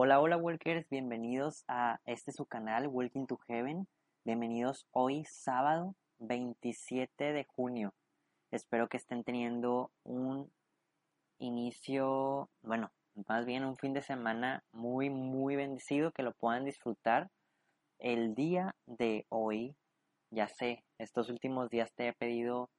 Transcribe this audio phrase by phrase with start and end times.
[0.00, 3.88] Hola, hola Walkers, bienvenidos a este su canal Walking to Heaven.
[4.24, 7.92] Bienvenidos hoy sábado 27 de junio.
[8.52, 10.52] Espero que estén teniendo un
[11.40, 12.92] inicio, bueno,
[13.26, 17.28] más bien un fin de semana muy, muy bendecido, que lo puedan disfrutar.
[17.98, 19.74] El día de hoy,
[20.30, 22.70] ya sé, estos últimos días te he pedido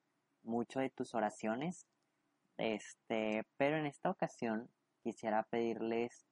[0.42, 1.86] mucho de tus oraciones,
[2.58, 4.70] este, pero en esta ocasión
[5.04, 6.29] quisiera pedirles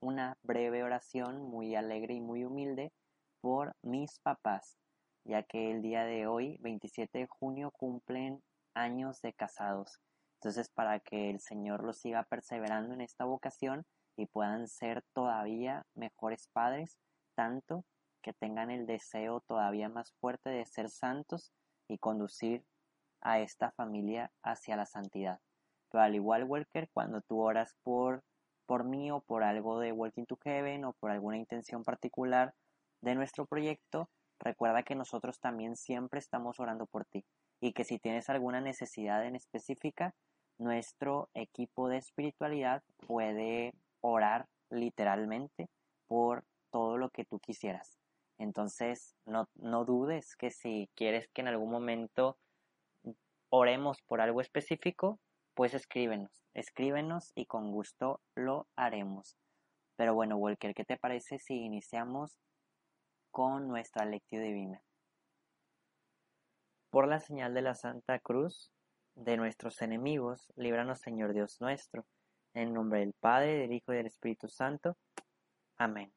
[0.00, 2.92] una breve oración muy alegre y muy humilde
[3.40, 4.76] por mis papás,
[5.24, 8.42] ya que el día de hoy, 27 de junio, cumplen
[8.74, 10.00] años de casados.
[10.36, 13.84] Entonces, para que el Señor los siga perseverando en esta vocación
[14.16, 16.98] y puedan ser todavía mejores padres,
[17.34, 17.84] tanto
[18.22, 21.52] que tengan el deseo todavía más fuerte de ser santos
[21.88, 22.64] y conducir
[23.20, 25.40] a esta familia hacia la santidad.
[25.90, 28.22] Pero al igual, Walker, cuando tú oras por
[28.70, 32.54] por mí o por algo de Walking to Heaven o por alguna intención particular
[33.00, 37.24] de nuestro proyecto, recuerda que nosotros también siempre estamos orando por ti
[37.60, 40.14] y que si tienes alguna necesidad en específica,
[40.56, 45.68] nuestro equipo de espiritualidad puede orar literalmente
[46.06, 47.98] por todo lo que tú quisieras.
[48.38, 52.38] Entonces, no, no dudes que si quieres que en algún momento
[53.48, 55.18] oremos por algo específico,
[55.54, 59.36] pues escríbenos, escríbenos y con gusto lo haremos.
[59.96, 62.38] Pero bueno, Walker, ¿qué te parece si iniciamos
[63.30, 64.82] con nuestra lectio divina?
[66.90, 68.72] Por la señal de la Santa Cruz
[69.14, 72.06] de nuestros enemigos, líbranos Señor Dios nuestro,
[72.54, 74.96] en nombre del Padre, del Hijo y del Espíritu Santo.
[75.76, 76.12] Amén.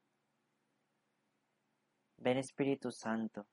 [2.18, 3.46] Ven Espíritu Santo.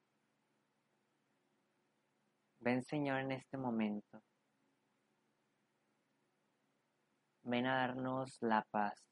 [2.60, 4.22] Ven Señor en este momento.
[7.50, 9.04] Ven a darnos la paz,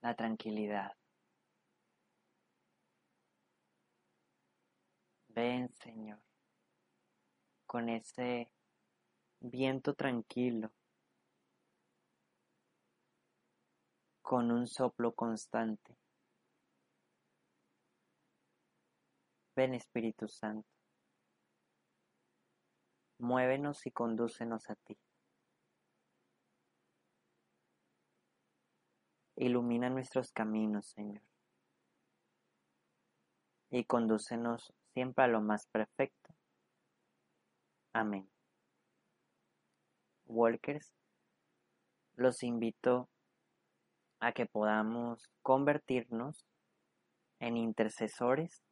[0.00, 0.96] la tranquilidad.
[5.28, 6.22] Ven, Señor,
[7.66, 8.50] con ese
[9.40, 10.72] viento tranquilo,
[14.22, 15.98] con un soplo constante.
[19.54, 20.77] Ven, Espíritu Santo.
[23.18, 24.96] Muévenos y condúcenos a ti.
[29.34, 31.22] Ilumina nuestros caminos, Señor.
[33.70, 36.34] Y condúcenos siempre a lo más perfecto.
[37.92, 38.30] Amén.
[40.26, 40.94] Walkers,
[42.14, 43.08] los invito
[44.20, 46.46] a que podamos convertirnos
[47.40, 48.62] en intercesores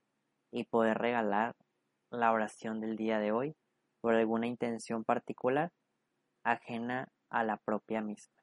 [0.51, 1.57] y poder regalar
[2.11, 3.57] la oración del día de hoy
[4.01, 5.73] por alguna intención particular
[6.45, 8.35] ajena a la propia misma.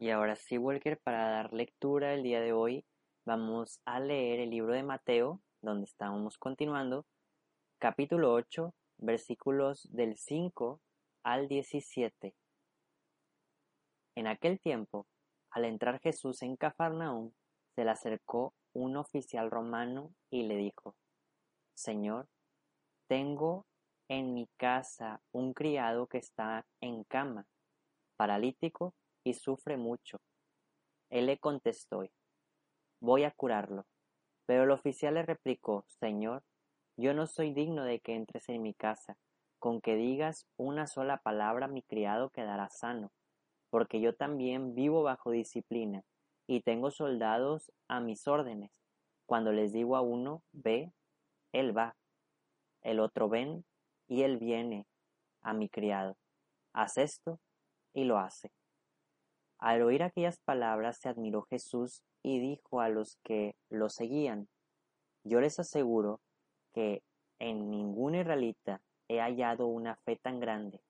[0.00, 2.86] Y ahora sí, Walker, para dar lectura el día de hoy,
[3.26, 7.04] vamos a leer el libro de Mateo, donde estamos continuando,
[7.78, 10.80] capítulo 8, versículos del 5
[11.22, 12.34] al 17.
[14.14, 15.06] En aquel tiempo,
[15.50, 17.32] al entrar Jesús en Cafarnaúm,
[17.74, 20.96] se le acercó un oficial romano y le dijo,
[21.74, 22.26] Señor,
[23.06, 23.66] tengo
[24.08, 27.46] en mi casa un criado que está en cama,
[28.16, 28.94] paralítico
[29.24, 30.20] y sufre mucho.
[31.10, 32.04] Él le contestó,
[33.00, 33.86] voy a curarlo.
[34.46, 36.42] Pero el oficial le replicó, Señor,
[36.96, 39.16] yo no soy digno de que entres en mi casa.
[39.58, 43.12] Con que digas una sola palabra mi criado quedará sano,
[43.68, 46.02] porque yo también vivo bajo disciplina
[46.46, 48.70] y tengo soldados a mis órdenes.
[49.26, 50.92] Cuando les digo a uno, ve,
[51.52, 51.94] él va.
[52.82, 53.64] El otro ven
[54.08, 54.86] y él viene
[55.42, 56.16] a mi criado.
[56.72, 57.38] Haz esto
[57.92, 58.50] y lo hace.
[59.60, 64.48] Al oír aquellas palabras se admiró Jesús y dijo a los que lo seguían,
[65.22, 66.20] Yo les aseguro
[66.72, 67.02] que
[67.38, 70.80] en ningún israelita he hallado una fe tan grande.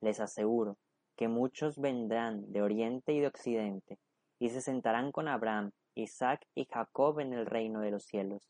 [0.00, 0.78] Les aseguro
[1.16, 3.98] que muchos vendrán de oriente y de occidente
[4.38, 8.48] y se sentarán con Abraham, Isaac y Jacob en el reino de los cielos.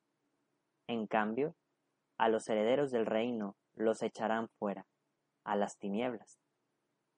[0.87, 1.57] En cambio,
[2.17, 4.87] a los herederos del reino los echarán fuera,
[5.45, 6.39] a las tinieblas.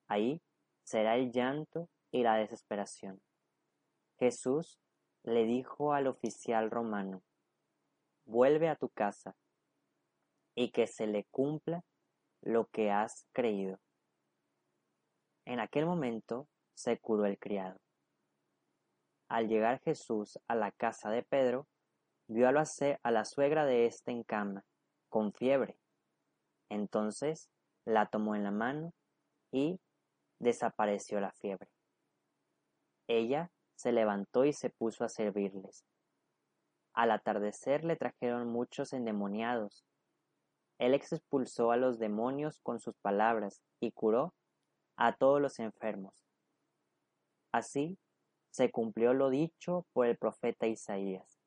[0.09, 0.41] Ahí
[0.85, 3.21] será el llanto y la desesperación.
[4.19, 4.79] Jesús
[5.23, 7.23] le dijo al oficial romano,
[8.25, 9.35] vuelve a tu casa
[10.55, 11.85] y que se le cumpla
[12.43, 13.79] lo que has creído.
[15.45, 17.79] En aquel momento se curó el criado.
[19.29, 21.67] Al llegar Jesús a la casa de Pedro,
[22.29, 24.65] vio a la suegra de éste en cama,
[25.09, 25.77] con fiebre.
[26.69, 27.51] Entonces
[27.85, 28.93] la tomó en la mano
[29.53, 29.81] y
[30.39, 31.69] desapareció la fiebre.
[33.11, 35.85] Ella se levantó y se puso a servirles.
[36.95, 39.85] Al atardecer le trajeron muchos endemoniados.
[40.79, 44.33] Él expulsó a los demonios con sus palabras y curó
[44.97, 46.15] a todos los enfermos.
[47.51, 47.99] Así
[48.53, 51.41] se cumplió lo dicho por el profeta Isaías.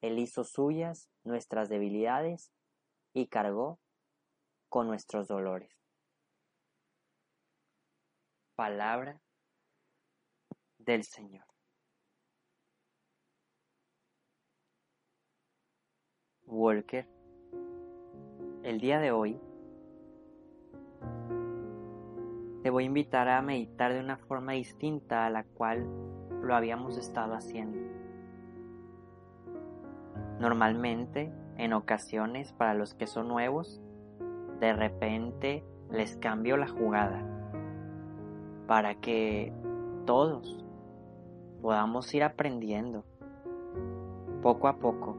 [0.00, 2.50] Él hizo suyas nuestras debilidades
[3.12, 3.80] y cargó
[4.70, 5.76] con nuestros dolores.
[8.56, 9.20] Palabra
[10.88, 11.44] del Señor.
[16.46, 17.06] Walker,
[18.62, 19.38] el día de hoy
[22.62, 25.86] te voy a invitar a meditar de una forma distinta a la cual
[26.42, 27.78] lo habíamos estado haciendo.
[30.40, 33.82] Normalmente, en ocasiones, para los que son nuevos,
[34.58, 37.22] de repente les cambio la jugada
[38.66, 39.52] para que
[40.06, 40.64] todos
[41.60, 43.04] podamos ir aprendiendo
[44.42, 45.16] poco a poco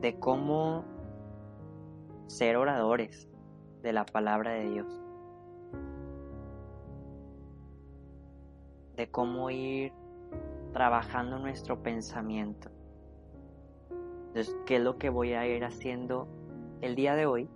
[0.00, 0.84] de cómo
[2.26, 3.28] ser oradores
[3.82, 5.02] de la palabra de Dios,
[8.96, 9.92] de cómo ir
[10.72, 12.70] trabajando nuestro pensamiento.
[14.28, 16.28] Entonces, ¿qué es lo que voy a ir haciendo
[16.82, 17.48] el día de hoy?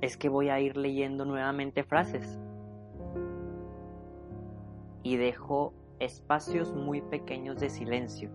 [0.00, 2.38] Es que voy a ir leyendo nuevamente frases
[5.04, 8.30] y dejo espacios muy pequeños de silencio.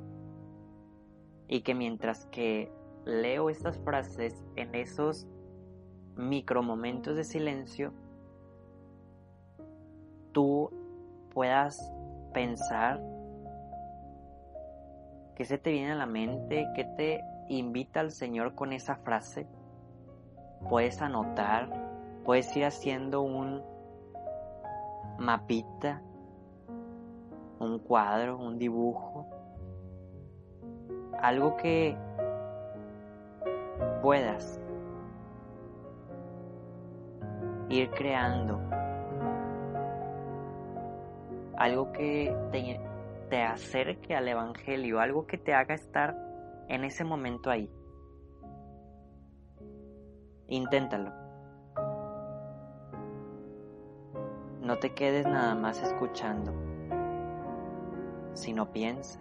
[1.48, 2.72] Y que mientras que
[3.06, 5.28] leo estas frases en esos
[6.16, 7.92] micromomentos de silencio,
[10.32, 10.70] tú
[11.34, 11.92] puedas
[12.34, 13.02] pensar
[15.36, 19.48] qué se te viene a la mente, qué te invita al Señor con esa frase.
[20.70, 21.68] Puedes anotar,
[22.26, 23.64] puedes ir haciendo un
[25.18, 26.04] mapita
[27.60, 29.28] un cuadro, un dibujo,
[31.22, 31.98] algo que
[34.02, 34.60] puedas
[37.70, 38.60] ir creando,
[41.58, 42.80] algo que te,
[43.30, 46.16] te, acerque al Evangelio, algo que te haga estar
[46.70, 47.70] en ese momento ahí.
[50.48, 51.12] Inténtalo.
[54.62, 56.79] No te quedes nada más escuchando
[58.40, 59.20] si no piensa.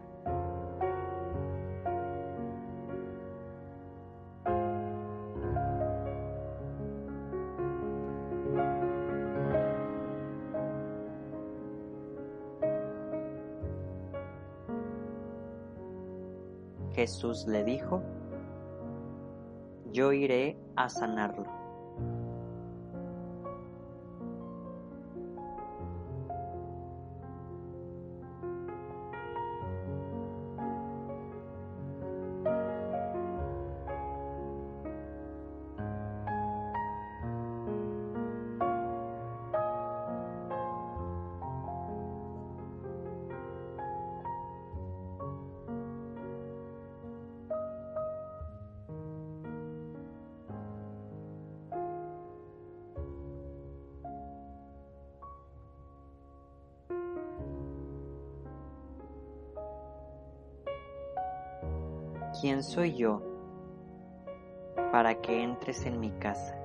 [16.95, 18.03] Jesús le dijo,
[19.93, 21.68] yo iré a sanarlo.
[62.41, 63.23] ¿Quién soy yo
[64.93, 66.58] para que entres en mi casa?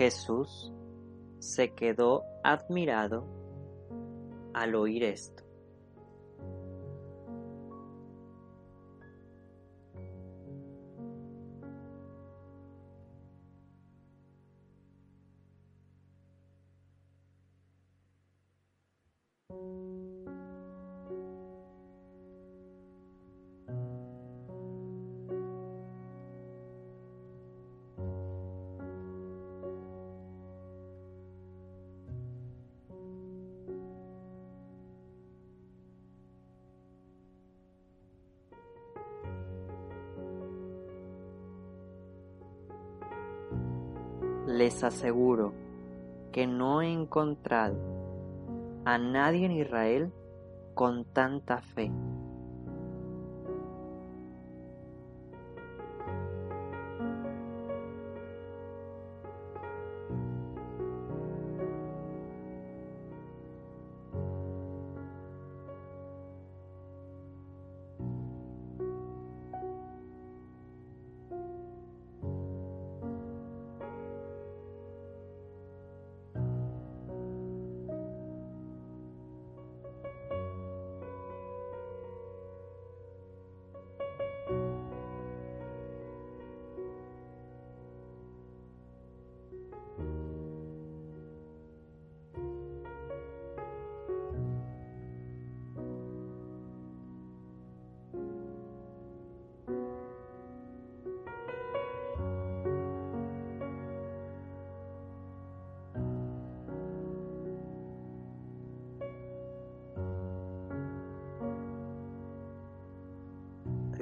[0.00, 0.72] Jesús
[1.40, 3.26] se quedó admirado
[4.54, 5.39] al oír esto.
[44.60, 45.54] Les aseguro
[46.32, 47.78] que no he encontrado
[48.84, 50.12] a nadie en Israel
[50.74, 51.90] con tanta fe.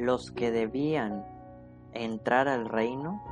[0.08, 1.22] Los que debían
[1.92, 3.22] entrar al reino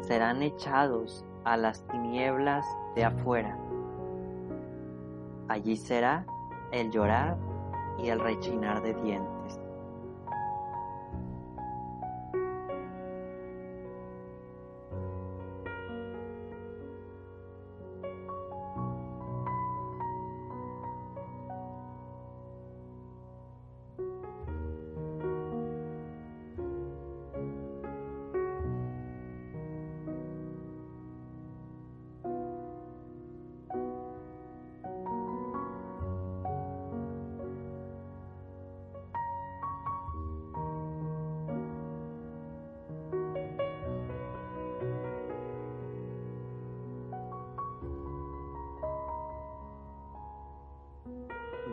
[0.00, 2.64] serán echados a las tinieblas
[2.94, 3.58] de afuera.
[5.48, 6.24] Allí será
[6.72, 7.36] el llorar
[7.98, 9.35] y el rechinar de dientes.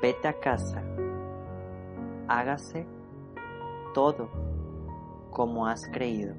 [0.04, 0.84] Vete a casa,
[2.28, 2.86] hágase
[3.94, 4.30] todo
[5.32, 6.36] como has creído.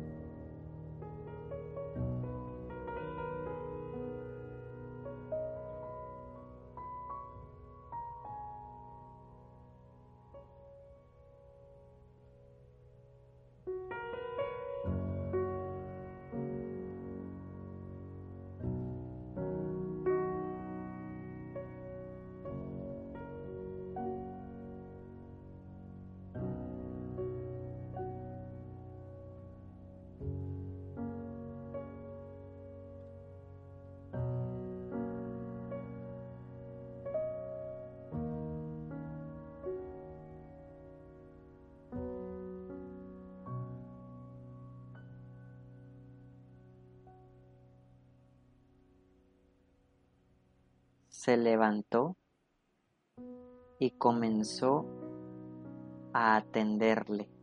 [51.24, 52.18] Se levantó
[53.78, 54.84] y comenzó
[56.12, 57.33] a atenderle.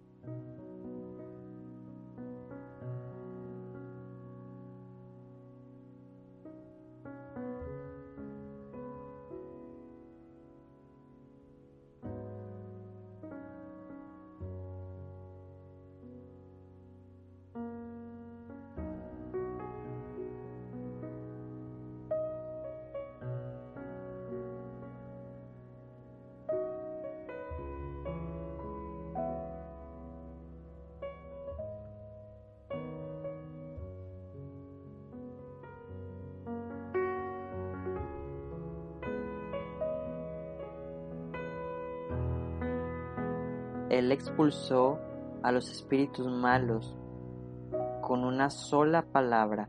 [43.91, 44.99] Él expulsó
[45.43, 46.95] a los espíritus malos
[48.01, 49.67] con una sola palabra.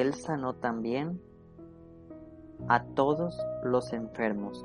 [0.00, 1.20] Él sanó también
[2.68, 4.62] a todos los enfermos.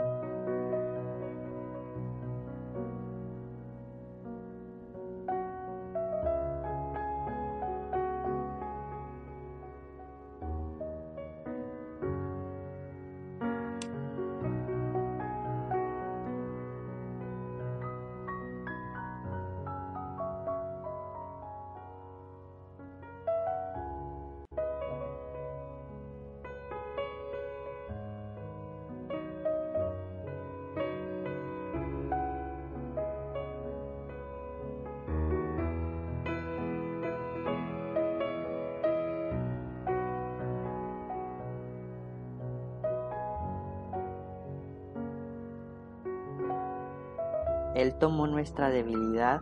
[47.82, 49.42] Él tomó nuestra debilidad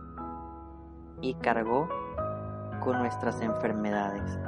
[1.20, 1.90] y cargó
[2.82, 4.38] con nuestras enfermedades.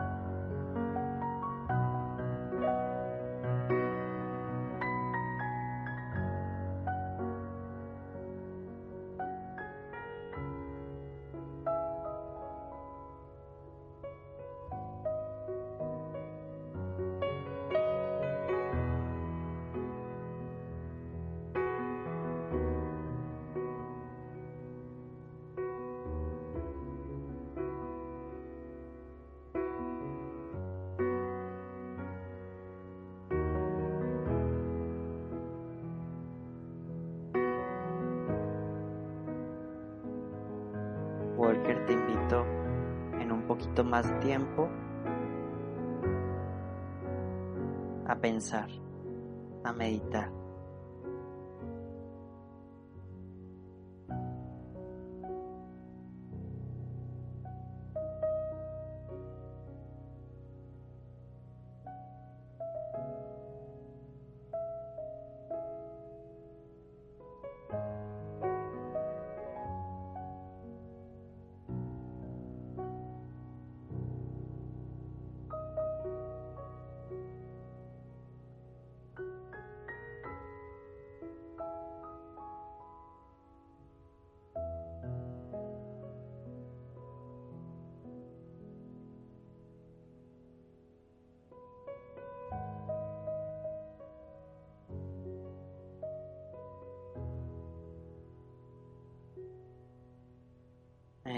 [41.62, 42.44] Walker te invito
[43.20, 44.68] en un poquito más tiempo
[48.06, 48.68] a pensar,
[49.64, 50.41] a meditar.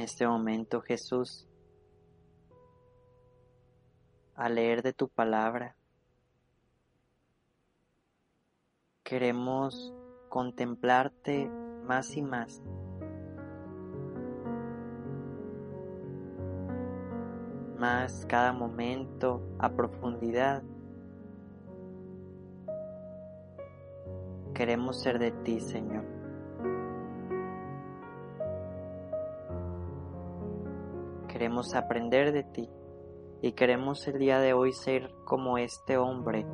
[0.05, 1.49] Este momento, Jesús,
[4.37, 5.77] al leer de tu palabra,
[9.03, 9.95] queremos
[10.29, 11.49] contemplarte
[11.87, 12.63] más y más.
[17.79, 20.63] Más cada momento a profundidad.
[24.55, 26.14] Queremos ser de ti, Señor.
[31.35, 32.71] Queremos aprender de ti
[33.43, 36.47] y queremos el día de hoy ser como este hombre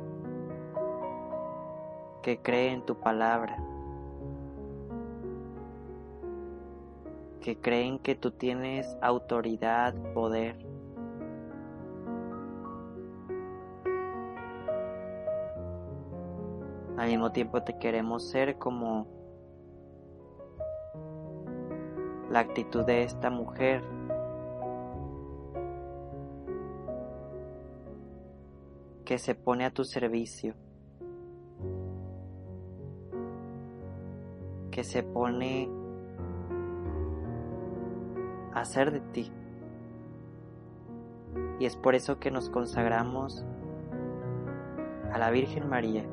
[2.23, 3.63] que cree en tu palabra,
[7.41, 10.57] que creen que tú tienes autoridad, poder.
[16.97, 19.05] Al mismo tiempo te queremos ser como
[22.31, 23.83] la actitud de esta mujer
[29.11, 30.53] que se pone a tu servicio,
[34.71, 35.67] que se pone
[38.53, 39.29] a hacer de ti.
[41.59, 43.45] Y es por eso que nos consagramos
[45.11, 46.05] a la Virgen María,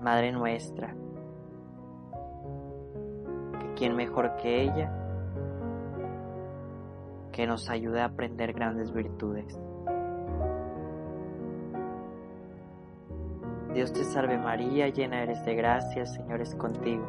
[0.00, 0.94] Madre nuestra,
[3.60, 4.90] que quien mejor que ella,
[7.32, 9.60] que nos ayude a aprender grandes virtudes.
[13.82, 17.04] Dios te salve María, llena eres de gracia, el Señor es contigo.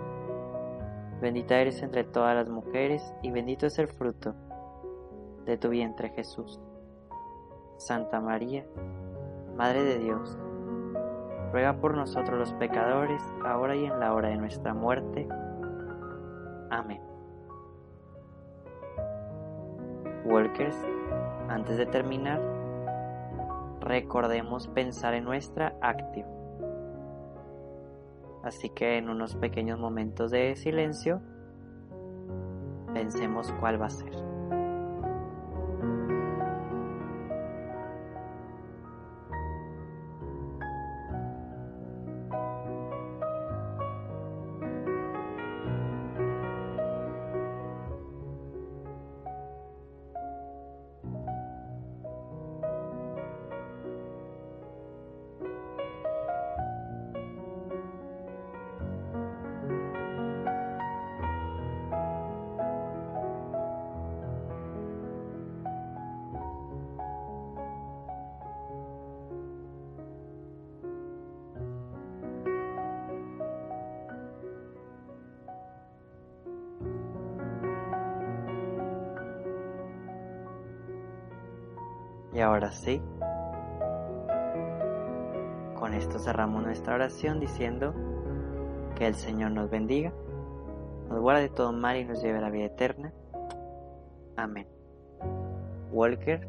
[1.21, 4.33] Bendita eres entre todas las mujeres y bendito es el fruto
[5.45, 6.59] de tu vientre Jesús.
[7.77, 8.65] Santa María,
[9.55, 10.35] Madre de Dios,
[11.51, 15.27] ruega por nosotros los pecadores, ahora y en la hora de nuestra muerte.
[16.71, 17.03] Amén.
[20.25, 20.77] Walkers,
[21.49, 22.41] antes de terminar,
[23.79, 26.42] recordemos pensar en nuestra actividad.
[28.43, 31.21] Así que en unos pequeños momentos de silencio,
[32.93, 34.32] pensemos cuál va a ser.
[82.33, 83.01] Y ahora sí,
[85.75, 87.93] con esto cerramos nuestra oración diciendo
[88.95, 90.11] que el Señor nos bendiga,
[91.09, 93.13] nos guarde de todo mal y nos lleve a la vida eterna.
[94.35, 94.67] Amén.
[95.91, 96.47] Walker,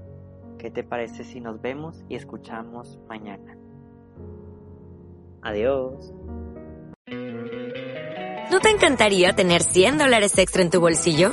[0.58, 3.58] ¿qué te parece si nos vemos y escuchamos mañana?
[5.42, 6.14] Adiós.
[8.50, 11.32] ¿No te encantaría tener 100 dólares extra en tu bolsillo?